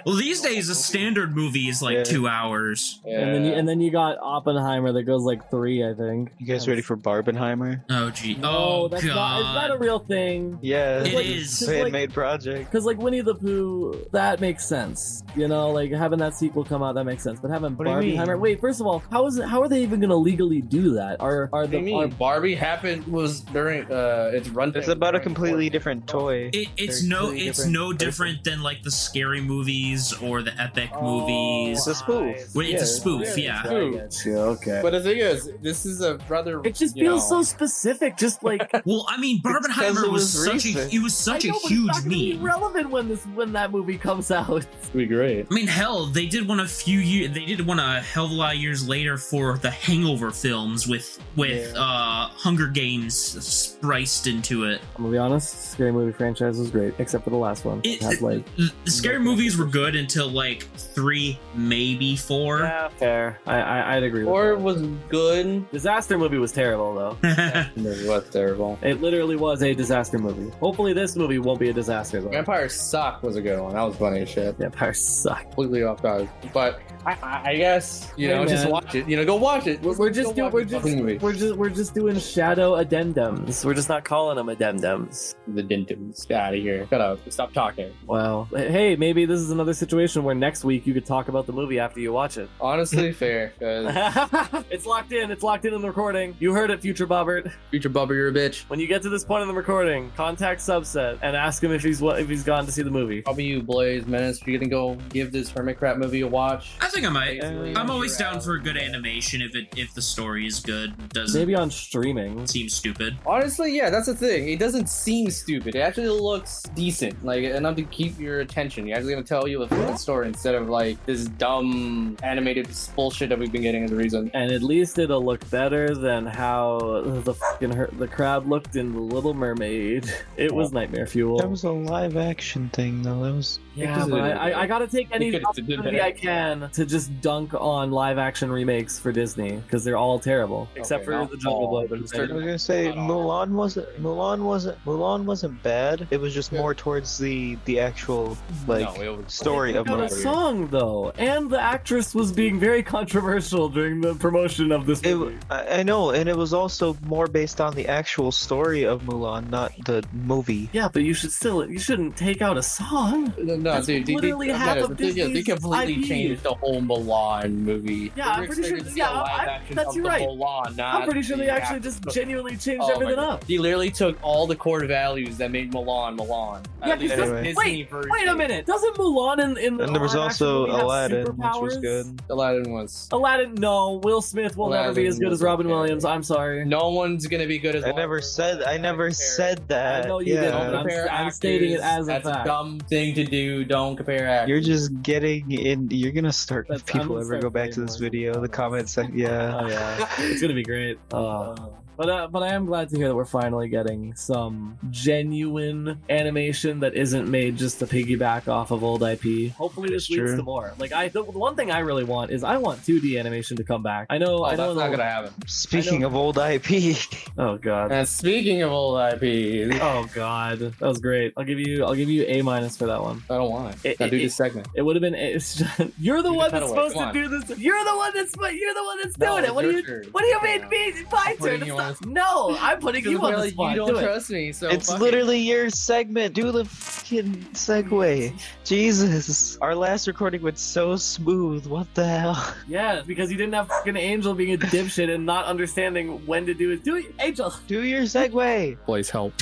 [0.05, 2.03] Well, these days a standard movie is like Yeah.
[2.03, 2.99] two hours.
[3.05, 6.31] And then you, and then you got Oppenheimer that goes like three, I think.
[6.39, 7.83] You guys ready for Barbenheimer?
[7.89, 8.35] Oh gee.
[8.35, 9.15] No, oh that's god.
[9.15, 9.39] not.
[9.55, 10.59] Is that a real thing?
[10.61, 11.03] Yeah.
[11.03, 11.61] It like- is.
[11.61, 12.69] It's like- Fan-made project.
[12.71, 15.23] Because like Winnie the Pooh, that makes sense.
[15.35, 17.39] You know, like having that sequel come out, that makes sense.
[17.39, 18.21] But having What do you mean?
[18.21, 18.60] Barbenheimer, wait.
[18.62, 19.45] First of all, how is it?
[19.47, 21.19] How are they even gonna legally do that?
[21.19, 22.04] Are are What do you the mean?
[22.04, 24.71] are, Barbie happened was during uh its run.
[24.75, 26.49] It's about a completely different toy.
[26.54, 27.97] It, it's They're no, completely it's different no person.
[28.08, 31.80] different than like the scary movies or the epic Oh, movies.
[31.80, 32.56] It's a spoof.
[32.56, 33.62] Well, it's a spoof, yeah.
[33.65, 34.80] I get Okay.
[34.82, 36.62] But the thing is, this is a rather.
[36.63, 38.17] it just you feels know, so specific.
[38.17, 41.49] Just like Well, I mean, Barbenheimer it was was such a it was such I
[41.49, 42.43] a know, but it's huge not gonna be meme.
[42.43, 44.65] relevant when this when that movie comes out.
[44.93, 45.47] be great.
[45.49, 47.32] I mean, hell, they did one a few years.
[47.34, 50.88] They did one a hell of a lot of years later for the Hangover films
[50.88, 54.82] with with uh Hunger Games spliced into it.
[54.96, 55.72] I'm gonna be honest.
[55.72, 57.80] Scary movie franchise was great, except for the last one.
[57.84, 62.60] It- It had like The, the scary movies were good until like three, maybe four.
[62.60, 63.39] yeah, fair.
[63.46, 64.22] I, I I'd agree.
[64.24, 64.34] With that.
[64.34, 65.70] Or was good.
[65.72, 67.17] disaster movie was terrible though.
[67.76, 68.78] It was terrible.
[68.82, 70.50] It literally was a disaster movie.
[70.60, 72.30] Hopefully, this movie won't be a disaster though.
[72.30, 73.74] Vampire Suck was a good one.
[73.74, 74.56] That was funny as shit.
[74.58, 75.41] Vampires suck.
[75.44, 76.30] Completely off guard.
[76.54, 79.07] But I, I, I guess you Hey, know, just watch it.
[79.07, 79.81] You know, go watch it.
[79.81, 81.17] We're, we're just Go doing we're just movie.
[81.17, 83.63] we're just we're just doing shadow addendums.
[83.65, 85.36] We're just not calling them addendums.
[85.47, 86.27] the dentums.
[86.27, 86.88] Get out of here.
[86.89, 87.19] Shut up.
[87.31, 87.91] Stop talking.
[88.05, 88.47] Wow.
[88.51, 91.79] Hey, maybe this is another situation where next week you could talk about the movie
[91.79, 92.49] after you watch it.
[92.60, 93.53] Honestly, fair.
[93.57, 95.31] Because it's locked in.
[95.31, 96.36] It's locked in in the recording.
[96.39, 97.51] You heard it, future Bobbert.
[97.69, 98.63] future Bubba, you're a bitch.
[98.69, 101.84] When you get to this point in the recording, contact Subset and ask him if
[101.84, 103.23] he's what if he's gone to see the movie.
[103.25, 104.41] How about you, Blaze Menace?
[104.45, 106.71] You're gonna go give this Hermit Crab movie a watch?
[106.81, 107.36] I think I might.
[107.38, 107.79] Yeah, Yeah.
[107.79, 110.91] I'm always down for a good animation if it if the story is good.
[110.99, 112.45] It doesn't Maybe on streaming.
[112.47, 113.17] seem stupid.
[113.25, 114.49] Honestly, yeah, that's the thing.
[114.49, 115.75] It doesn't seem stupid.
[115.75, 118.87] It actually looks decent, like enough to keep your attention.
[118.87, 123.29] You're actually gonna tell you a full story instead of like this dumb animated bullshit
[123.29, 124.31] that we've been getting as a reason.
[124.33, 128.93] And at least it'll look better than how the fucking her- the crowd looked in
[128.93, 130.11] The Little Mermaid.
[130.37, 131.37] It was nightmare fuel.
[131.39, 133.23] That was a live action thing, though.
[133.23, 136.01] That was yeah, but I, I, I gotta take any Because it did opportunity.
[136.01, 140.67] I can to just dunk on live action remakes for Disney because they're all terrible,
[140.75, 141.71] except for the Jungle all.
[141.82, 141.89] Book.
[141.89, 146.08] but There's it's- I was gonna say Mulan wasn't Mulan wasn't Mulan wasn't bad.
[146.12, 150.10] It was just more towards the the actual like No, was- story of Got a
[150.10, 155.38] song though, and the actress was being very controversial during the promotion of this movie.
[155.49, 159.49] I I know, and it was also more based on the actual story of Mulan,
[159.49, 160.69] not the movie.
[160.73, 163.34] yeah, but you should still you shouldn't take out a song.
[163.38, 166.08] No, no That's dude, they, literally they, half yeah, of they, yeah, they completely IP.
[166.08, 168.12] changed the whole Mulan movie.
[168.15, 170.22] Yeah, I'm pretty sure- expecting to see yeah, live I- action that's you're right.
[170.22, 173.44] Mulan, not I'm pretty sure they actually actual- just genuinely changed Oh everything up.
[173.46, 176.63] He literally took all the core values that made Mulan Mulan.
[176.86, 177.44] Yeah, because Anyway.
[177.44, 178.12] Disney wait, version.
[178.12, 178.65] wait a minute.
[178.65, 182.20] Doesn't Mulan in, in the And there was also Aladdin, which was good.
[182.30, 183.08] Aladdin was.
[183.12, 184.00] Aladdin, no.
[184.04, 185.74] Will Smith will never be as good as Robin okay.
[185.76, 186.06] Williams.
[186.06, 186.65] I'm sorry.
[186.65, 187.84] No one's gonna be good as.
[187.84, 190.06] I never said I never said that.
[190.06, 190.41] I know you yeah.
[190.41, 190.54] didn't.
[190.54, 192.46] But I'm, compare I'm stating it as a That's fact.
[192.46, 193.63] a dumb thing to do.
[193.63, 194.50] Don't compare actors.
[194.50, 195.88] You're just getting in.
[195.91, 196.67] You're gonna start.
[196.70, 198.97] with people I'm gonna ever go back to this video, the comments.
[199.13, 199.60] Yeah.
[199.62, 200.97] Oh yeah, it's gonna be great.
[201.12, 201.55] Uh,
[202.01, 206.79] but uh, but I am glad to hear that we're finally getting some genuine animation
[206.79, 209.51] that isn't made just to piggyback off of old IP.
[209.51, 210.37] Hopefully, this It's leads true.
[210.37, 210.73] to more.
[210.79, 213.63] Like I, the, the one thing I really want is I want 2D animation to
[213.63, 214.07] come back.
[214.09, 214.73] I know, Oh, I know.
[214.73, 215.33] that's not gonna happen.
[215.47, 216.97] Speaking of old IP,
[217.37, 217.91] Oh god.
[217.91, 221.33] And speaking of old IP, Oh god, that was great.
[221.37, 223.21] I'll give you, I'll give you a minus for that one.
[223.29, 223.97] I don't want It- it.
[223.99, 224.67] Gotta do this segment.
[224.73, 225.13] It would have been.
[225.13, 227.59] It's just, you're the Do the one that's supposed to do this.
[227.59, 228.33] You're the one that's.
[228.35, 229.53] You're the one that's No, doing it.
[229.53, 229.77] What do you?
[229.77, 230.05] your turn.
[230.11, 230.61] What do you mean?
[230.61, 230.67] Yeah.
[230.69, 230.93] Me?
[231.11, 231.55] My turn.
[231.57, 233.71] It's you not- on no, I'm putting you on the spot.
[233.71, 234.04] You don't Do it.
[234.04, 235.04] trust me, so it's fuck it.
[235.04, 236.34] literally your segment.
[236.34, 238.34] Do the fucking segue.
[238.63, 241.65] Jesus, our last recording went so smooth.
[241.67, 242.56] What the hell?
[242.67, 246.54] Yeah, because you didn't have fucking Angel being a dipshit and not understanding when to
[246.54, 246.84] do it.
[246.84, 247.54] Do it, Angel.
[247.67, 248.77] Do your segue.
[248.86, 249.34] Please help.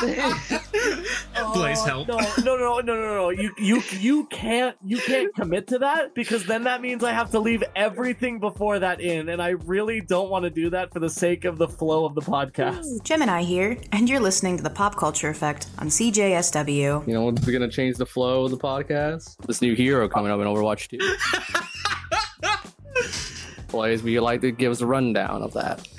[0.00, 2.08] Please Oh, help.
[2.08, 3.30] No, no, no, no, no, no, no.
[3.30, 7.30] You, you, you can't, you can't commit to that because then that means I have
[7.32, 11.00] to leave everything before that in, and I really don't want to do that for
[11.00, 13.02] the sake of the flow of the podcast.
[13.04, 17.06] Gemini here, and you're listening to the Pop Culture Effect on CJSW.
[17.06, 19.36] You know what's gonna change the flow of the podcast?
[19.46, 20.98] This new hero coming up in Overwatch 2.
[23.70, 25.86] Blaze, would you like to give us a rundown of that?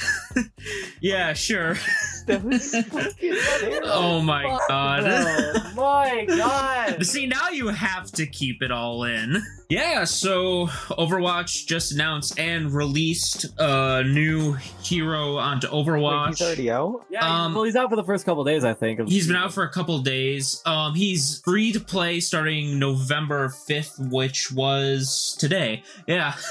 [1.02, 1.76] Yeah, sure.
[2.28, 3.88] That was fucking terrible.
[3.90, 5.04] Oh my god.
[5.06, 7.06] Oh my god.
[7.06, 9.42] See, now you have to keep it all in.
[9.70, 14.54] Yeah, so Overwatch just announced and released a new
[14.84, 16.28] hero onto Wait, Overwatch.
[16.30, 17.06] he's already out.
[17.10, 19.00] Yeah, Um, well, he's out for the first couple days, I think.
[19.00, 20.62] of- He's been out for a couple days.
[20.66, 25.84] Um, he's free to play starting November 5th, which was today.
[26.08, 26.34] Yeah.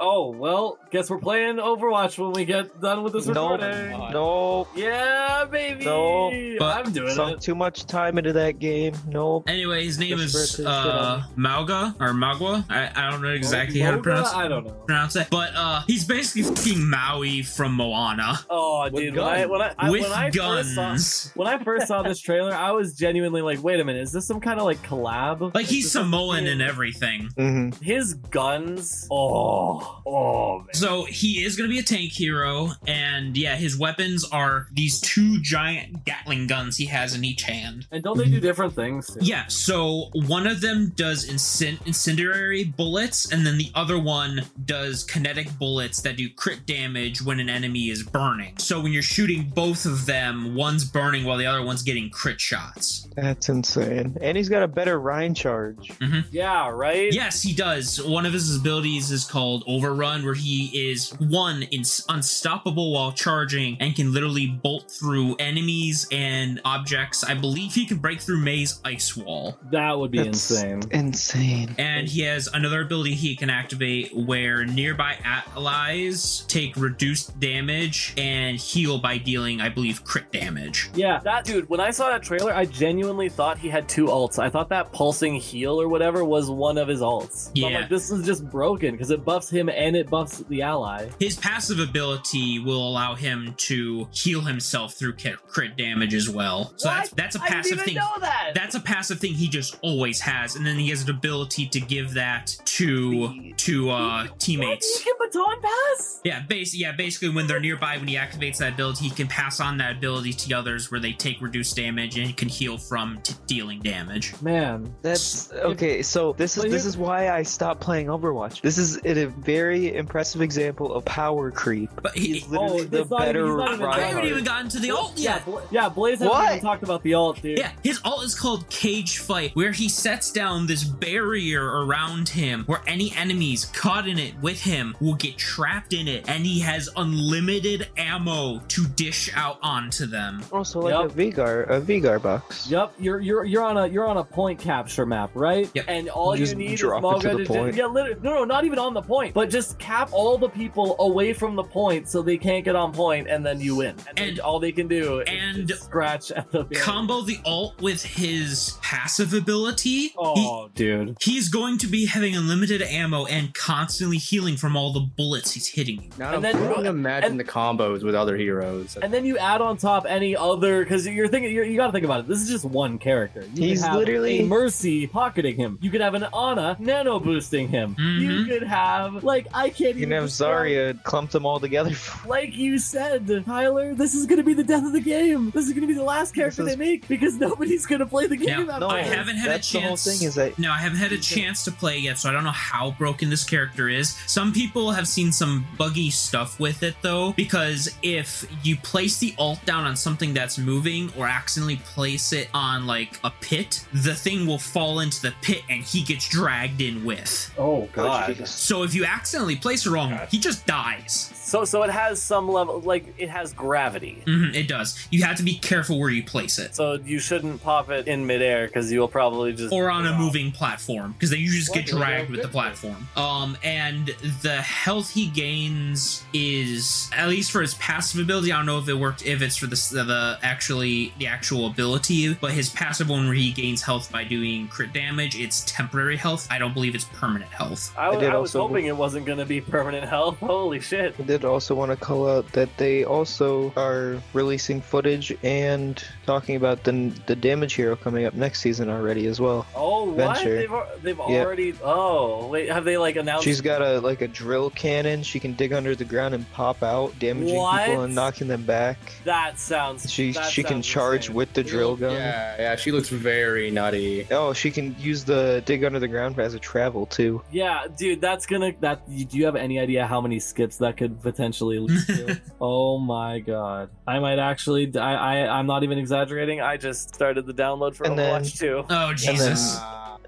[0.00, 3.60] Oh well, guess we're playing Overwatch when we get done with this Nope.
[3.60, 3.90] recording.
[4.12, 4.68] Nope.
[4.76, 5.84] Yeah, baby.
[5.84, 7.40] No, but I'm doing Sunk it.
[7.40, 8.94] too much time into that game.
[9.06, 9.48] Nope.
[9.48, 12.64] anyway, his name is for it to uh, sit Mauga or Magua.
[12.70, 14.02] I, I don't know exactly how to Moga?
[14.02, 14.72] pronounce I don't know.
[14.72, 19.46] pronounce it, but uh, he's basically fucking Maui from Moana Oh, With dude, when I
[19.46, 21.32] when I, I with when I first saw guns.
[21.34, 24.26] when I first saw this trailer, I was genuinely like, "Wait a minute, is this
[24.26, 27.28] some kind of like collab?" Like Is he's Samoan and everything.
[27.36, 30.66] hmm His guns, oh, oh, man.
[30.74, 35.00] So he is going to be a tank hero, and yeah, his weapons are these
[35.00, 37.86] two giant Gatling guns he has in each hand.
[37.90, 39.16] And don't they do different things?
[39.20, 45.04] Yeah, so one of them does incin- incendiary bullets, and then the other one does
[45.04, 48.56] kinetic bullets that do crit damage when an enemy is burning.
[48.58, 52.40] So when you're shooting both of them, one's burning while the other one's getting crit
[52.40, 53.08] shots.
[53.14, 54.16] That's insane.
[54.20, 55.88] And he's got a better Rein charge.
[55.98, 56.20] Mm-hmm.
[56.30, 57.12] Yeah, right.
[57.12, 58.02] Yes, he does.
[58.02, 63.76] One of his abilities is called Overrun, where he is one in- unstoppable while charging
[63.80, 67.22] and can literally bolt through enemies and objects.
[67.24, 69.58] I believe he can break through Mei's ice wall.
[69.70, 70.82] that would be That's insane.
[70.90, 71.74] Insane.
[71.78, 78.58] And he has another ability he can activate where nearby allies take reduced damage and
[78.58, 80.90] heal by dealing, I believe, crit damage.
[80.94, 81.68] Yeah, that dude.
[81.68, 84.38] When I saw that trailer, I genuinely thought he had two ults.
[84.38, 87.44] I thought that pulsing heal or whatever was one of his ults.
[87.44, 87.78] So I'm Yeah.
[87.80, 91.08] like, this is just broken because it buffs him and it buffs the ally.
[91.18, 96.72] His passive ability will allow him to heal himself through crit, crit damage as well.
[96.76, 97.16] So that's What?
[97.16, 97.94] that's a I didn't passive even thing.
[97.96, 98.52] know that.
[98.54, 101.80] That's a passive thing he just always has, and then he has an ability to
[101.80, 104.40] give that to to uh What?
[104.40, 105.04] teammates.
[105.06, 106.20] You can baton pass?
[106.24, 109.60] Yeah, base yeah, basically when they're nearby, when he activates that ability, he can pass
[109.60, 113.34] on that ability to others where they take reduced damage and can heal from t-
[113.46, 114.34] dealing damage.
[114.42, 116.02] Man, That's okay.
[116.02, 118.60] So this is this here- is why I stopped playing Overwatch.
[118.60, 121.90] This is a very impressive example of power creep.
[122.02, 124.33] But he, He's literally Oh, the it's not even- better he's even I haven't Reinhardt.
[124.34, 125.44] Even gotten to the ult yeah, yet.
[125.44, 126.50] Bla- yeah, Blaze hasn't What?
[126.50, 127.58] even talked about the ult, dude.
[127.58, 132.64] Yeah, his ult is called Cage Fight, where he sets down this barrier around him
[132.66, 136.60] where any enemies caught in it with him will get trapped in it, and he
[136.60, 140.42] has unlimited ammo to dish out onto them.
[140.52, 141.04] Also, like Yep.
[141.04, 142.68] a Vigar, a Vigar box.
[142.70, 145.68] Yep, you're you're you're on a you're on a point capture map, right?
[145.74, 145.84] Yep.
[145.88, 147.66] And all Just you need is drop it to Moga the to, point.
[147.68, 150.48] Just, yeah, literally, no, no, not even on the point, but just cap all the
[150.48, 153.94] people away from the point so they can't get on point, and then you win.
[154.08, 156.82] And, then And- all they can do is and scratch at the barrier.
[156.84, 160.08] Combo the ult with his passive ability.
[160.08, 161.16] He- Oh, dude.
[161.20, 165.68] He's going to be having unlimited ammo and constantly healing from all the bullets he's
[165.68, 166.10] hitting you.
[166.18, 168.96] Now And I'm then- trying to imagine and- the combos with other heroes.
[169.00, 171.92] And then you add on top any other because you're thinking you're, you got to
[171.92, 172.28] think about it.
[172.28, 173.44] This is just one character.
[173.54, 175.78] You He's have literally- a Mercy pocketing him.
[175.80, 177.96] You could have an Ana nano boosting him.
[177.98, 178.48] You Mhm.
[178.48, 181.92] could have like I can't You even can have describe- Zarya clump them all together.
[182.26, 185.50] Like you said, Tyler, this is going to be the death of the game.
[185.50, 188.06] This is going to be the last character is- they make because nobody's going to
[188.06, 188.66] play the game.
[188.66, 190.18] Now, after I haven't had That's a the whole chance.
[190.18, 192.44] thing is that No, I haven't had a chance to play yet, so I don't
[192.44, 194.16] know how broken this character is.
[194.26, 199.34] Some people have seen some buggy stuff with it though, because if you place the
[199.38, 204.14] alt down on something that's moving or accidentally place it on like a pit, the
[204.14, 207.52] thing will fall into the pit and he gets dragged in with.
[207.58, 208.46] Oh, oh God.
[208.46, 211.30] So if you accidentally place it wrong, he just dies.
[211.34, 214.03] So so it has some level like it has gravity.
[214.26, 215.06] Mhm, it does.
[215.10, 216.74] You have to be careful where you place it.
[216.74, 220.52] So you shouldn't pop it in midair because you'll probably just or on a moving
[220.52, 223.08] platform because then you just get dragged with the platform.
[223.16, 224.08] Um, and
[224.42, 228.52] the health he gains is at least for his passive ability.
[228.52, 232.34] I don't know if it worked if it's for the the actually the actual ability,
[232.34, 236.46] but his passive one where he gains health by doing crit damage, it's temporary health.
[236.50, 237.92] I don't believe it's permanent health.
[237.96, 240.38] I, I did I was also- hoping it wasn't going to be permanent health.
[240.38, 241.14] Holy shit.
[241.18, 246.56] I did also want to call out that they also are releasing footage and talking
[246.56, 249.66] about the the damage hero coming up next season already as well.
[249.74, 250.42] Oh, what?
[250.44, 250.70] They've,
[251.02, 251.44] they've Yeah.
[251.44, 251.74] already.
[251.82, 252.70] Oh, wait.
[252.70, 253.44] Have they like announced?
[253.44, 255.22] She's got a like a drill cannon.
[255.22, 257.86] She can dig under the ground and pop out, damaging What?
[257.86, 258.98] people and knocking them back.
[259.24, 260.10] That sounds.
[260.10, 261.36] She that she can charge insane.
[261.36, 262.12] with the drill gun.
[262.12, 264.26] Yeah, yeah, she looks very nutty.
[264.30, 267.42] Oh, she can use the dig under the ground as a travel too.
[267.50, 268.72] Yeah, dude, that's gonna.
[268.80, 272.40] That do you have any idea how many skips that could potentially lead to?
[272.60, 273.73] oh my god,
[274.06, 274.96] I might actually.
[274.96, 276.60] I, I I'm not even exaggerating.
[276.60, 278.84] I just started the download for And then- Overwatch 2.
[278.90, 279.78] Oh Jesus!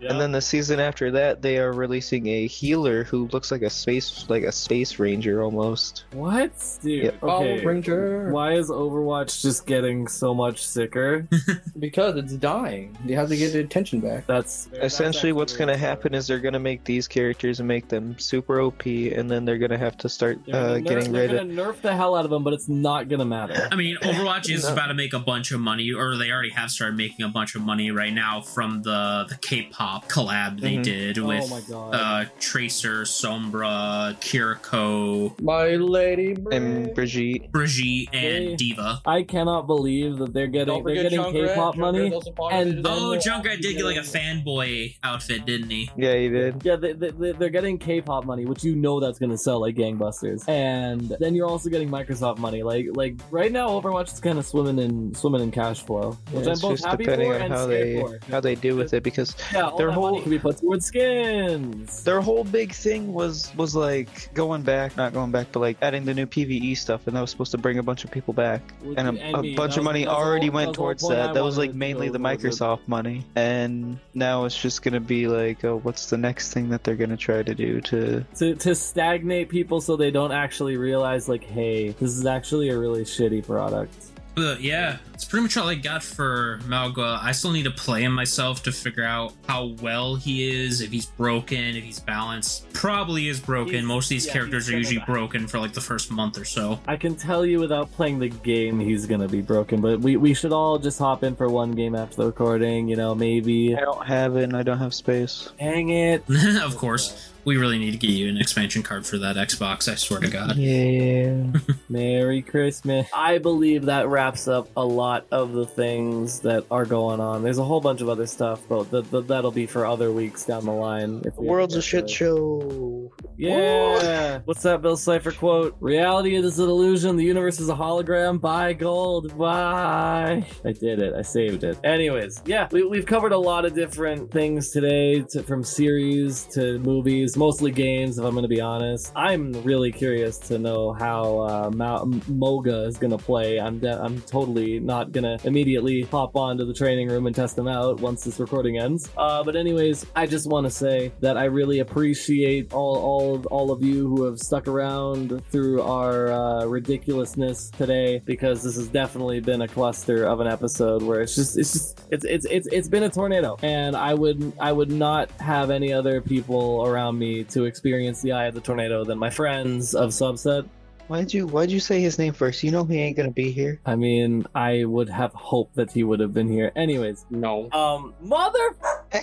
[0.00, 3.70] And then the season after that, they are releasing a healer who looks like a
[3.70, 6.04] space like a space ranger almost.
[6.12, 7.04] what, dude?
[7.04, 7.20] Yep.
[7.20, 7.64] Power Okay.
[7.64, 8.30] Ranger.
[8.30, 11.26] Why is Overwatch just getting so much sicker?
[11.78, 12.96] Because it's dying.
[13.04, 14.26] You have to get the attention back.
[14.26, 17.68] That's Essentially, that's what's going to happen is they're going to make these characters and
[17.68, 21.12] make them super OP, and then they're going to have to start uh, nerf- getting
[21.12, 23.68] they're gonna nerf the hell out of them, but it's not gonna matter.
[23.70, 24.72] I mean, Overwatch is No.
[24.72, 27.54] about to make a bunch of money, or they already have started making a bunch
[27.54, 30.82] of money right now from the the K-pop collab they Mhm.
[30.82, 31.94] did Oh with my God.
[31.94, 36.36] uh, Tracer, Sombra, Kiriko, My lady.
[36.52, 37.50] And Brigitte.
[37.52, 38.56] Brigitte, and Hey.
[38.56, 39.00] D.Va.
[39.06, 41.48] I cannot believe that they're getting they're getting Junkrat.
[41.48, 41.98] K-pop money.
[42.10, 45.70] Junkrat's also part and then- Oh, they're Junkrat did get like a fanboy outfit, didn't
[45.70, 45.90] he?
[45.96, 46.62] Yeah, he did.
[46.64, 49.60] Yeah, they, they, they- they're getting K-pop money, which you know that's going to sell
[49.60, 52.62] like gangbusters, and then you're also getting Microsoft money.
[52.62, 56.42] Like, like right now, Overwatch is kind of swimming in swimming in cash flow, which
[56.44, 58.18] Yeah, I'm it's both just happy depending for on and how scared they for.
[58.30, 62.02] how they do with it because Yeah, all their whole- money be put towards skins.
[62.04, 66.04] their whole big thing was was like going back, not going back, but like adding
[66.04, 68.62] the new PVE stuff, and that was supposed to bring a bunch of people back.
[68.96, 71.14] And a, a bunch of money was already went that was the whole towards I
[71.26, 71.34] that.
[71.34, 72.48] That was like mainly the towards it.
[72.48, 76.84] Microsoft money, and now it's just gonna be like, oh, what's the next thing that
[76.84, 78.24] they're gonna try to do to?
[78.36, 82.78] to to stagnate people so they don't actually realize like, hey, this is actually a
[82.78, 83.94] really shitty product.
[84.36, 87.18] But yeah, it's pretty much all I got for Mauga.
[87.22, 90.90] I still need to play him myself to figure out how well he is, if
[90.92, 92.70] he's broken, if he's balanced.
[92.74, 93.72] Probably is broken.
[93.76, 96.36] He's- Most of these yeah, characters are usually gonna- broken for like the first month
[96.38, 96.78] or so.
[96.86, 99.80] I can tell you without playing the game, he's gonna be broken.
[99.80, 102.88] But we we should all just hop in for one game after the recording.
[102.88, 103.74] You know, maybe.
[103.74, 105.48] I don't have it, and I don't have space.
[105.58, 106.22] Hang it.
[106.62, 107.30] of course.
[107.46, 109.90] We really need to get you an expansion card for that Xbox.
[109.90, 110.56] I swear to God.
[110.56, 111.44] Yeah.
[111.88, 113.08] Merry Christmas.
[113.14, 117.42] I believe that wraps up a lot of the things that are going on.
[117.44, 120.44] There's a whole bunch of other stuff, but th- th- that'll be for other weeks
[120.44, 121.22] down the line.
[121.24, 122.10] If The world's a shit it.
[122.10, 123.12] show.
[123.36, 124.40] Yeah.
[124.44, 125.76] What's that Bill Cipher quote?
[125.80, 127.16] Reality is an illusion.
[127.16, 128.40] The universe is a hologram.
[128.40, 129.38] Buy gold.
[129.38, 130.44] Bye.
[130.64, 131.14] I did it.
[131.14, 131.78] I saved it.
[131.84, 136.78] Anyways, yeah, we, we've covered a lot of different things today, to, from series to
[136.80, 138.18] movies, mostly games.
[138.18, 142.86] If I'm going to be honest, I'm really curious to know how uh, Ma- Mauga
[142.86, 143.60] is going to play.
[143.60, 147.56] I'm de- I'm totally not going to immediately hop onto the training room and test
[147.56, 149.10] them out once this recording ends.
[149.16, 153.70] Uh, but anyways, I just want to say that I really appreciate all all all
[153.70, 159.40] of you who have stuck around through our uh, ridiculousness today because this has definitely
[159.40, 162.88] been a cluster of an episode where it's just it's just it's it's it's it's
[162.88, 167.25] been a tornado and I would I would not have any other people around me
[167.54, 170.68] to experience the eye of the tornado than my friends of subset.
[171.08, 172.64] Why'd you Why'd you say his name first?
[172.64, 173.80] You know he ain't gonna be here.
[173.86, 176.72] I mean, I would have hoped that he would have been here.
[176.74, 177.70] Anyways, No.
[177.70, 178.74] um, mother.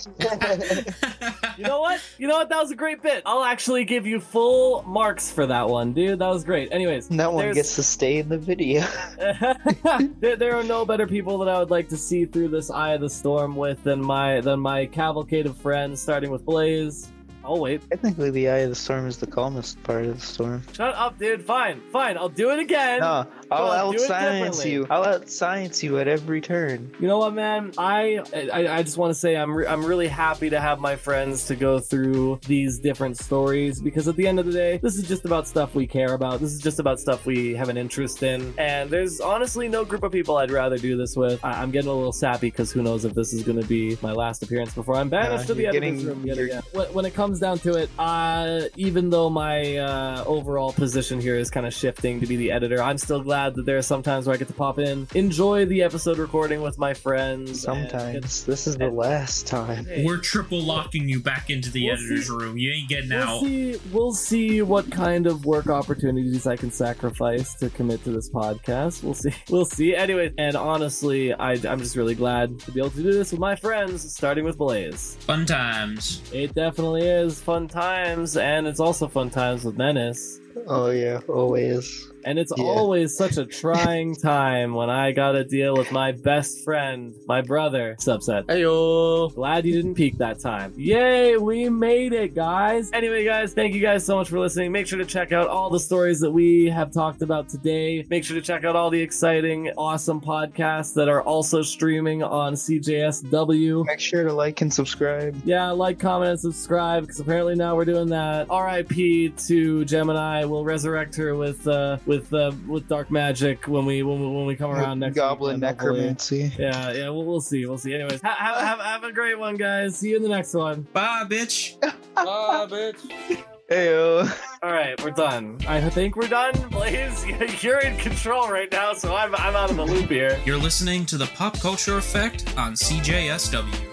[1.56, 2.02] You know what?
[2.18, 2.50] You know what?
[2.50, 3.22] That was a great bit.
[3.28, 6.18] I'll actually give you full marks for that one, dude.
[6.20, 6.70] That was great.
[6.72, 8.82] Anyways, that one there's- gets to stay in the video.
[10.20, 12.94] there, there are no better people that I would like to see through this eye
[12.94, 17.10] of the storm with than my than my cavalcade of friends, starting with Blaze.
[17.46, 20.64] Oh wait, Technically, the eye of the storm is the calmest part of the storm.
[20.74, 21.44] shut up, dude.
[21.44, 22.18] Fine, fine.
[22.18, 23.02] I'll do it again.
[23.02, 24.88] No, I'll Well, out do it science you.
[24.90, 26.92] I'll out science you at every turn.
[27.02, 27.74] You know what, man?
[27.78, 28.22] I
[28.54, 31.46] I, I just want to say I'm re- I'm really happy to have my friends
[31.48, 35.06] to go through these different stories because at the end of the day, this is
[35.08, 36.40] just about stuff we care about.
[36.40, 40.04] This is just about stuff we have an interest in, and there's honestly no group
[40.04, 41.44] of people I'd rather do this with.
[41.44, 43.98] I- I'm getting a little sappy because who knows if this is going to be
[44.02, 46.64] my last appearance before I'm banished Uh, to the getting- room yet you're- again.
[46.72, 51.36] When, when it comes down to it, uh, even though my uh, overall position here
[51.36, 54.04] is kind of shifting to be the editor, I'm still glad that there are some
[54.04, 57.50] times where I get to pop in, enjoy the episode recording with my friends.
[57.66, 59.84] and Sometimes this is the last time.
[59.86, 62.34] get- We're triple locking you back into the We'll editor's see.
[62.34, 62.58] room.
[62.58, 63.42] You ain't getting We'll out.
[63.44, 63.80] see.
[63.92, 69.04] We'll see what kind of work opportunities I can sacrifice to commit to this podcast.
[69.04, 69.32] We'll see.
[69.50, 69.96] We'll see.
[69.96, 73.40] Anyway, and honestly, I, I'm just really glad to be able to do this with
[73.40, 75.16] my friends, starting with Blaze.
[75.22, 76.22] Fun times.
[76.34, 80.40] It definitely is fun times, and it's also fun times with Menace.
[80.68, 82.10] Oh yeah, always.
[82.26, 82.64] And it's Yeah.
[82.64, 87.98] always such a trying time when I gotta deal with my best friend, my brother,
[88.00, 88.46] Subset.
[88.46, 89.34] Heyo.
[89.36, 90.72] Glad you didn't peak that time.
[90.78, 92.90] Yay, we made it, guys.
[92.94, 94.72] Anyway, guys, thank you guys so much for listening.
[94.72, 98.06] Make sure to check out all the stories that we have talked about today.
[98.10, 102.54] Make sure to check out all the exciting, awesome podcasts that are also streaming on
[102.54, 103.86] CJSW.
[103.86, 105.36] Make sure to like and subscribe.
[105.44, 108.48] Yeah, like, comment, and subscribe because apparently now we're doing that.
[108.50, 109.30] R.I.P.
[109.48, 110.43] to Gemini.
[110.46, 114.46] We'll resurrect her with uh with uh with dark magic when we when we, when
[114.46, 115.16] we come around next.
[115.16, 115.98] Goblin weekend, hopefully.
[116.00, 116.52] necromancy.
[116.58, 117.66] Yeah, yeah, we'll, we'll see.
[117.66, 117.94] We'll see.
[117.94, 119.98] Anyways, ha- have, have, have a great one, guys.
[119.98, 120.88] See you in the next one.
[120.94, 121.76] Bye, bitch.
[122.16, 123.44] Ah, bitch.
[123.72, 124.32] Heyo.
[124.62, 125.58] All right, we're done.
[125.68, 126.54] I think we're done.
[126.70, 127.26] Blaze,
[127.64, 130.40] you're in control right now, so I'm, I'm out of the loop here.
[130.46, 133.93] You're listening to the Pop Culture Effect on CJSW.